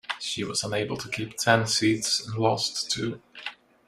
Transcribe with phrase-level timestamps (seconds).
[0.19, 3.21] She was unable to keep ten seats and lost two.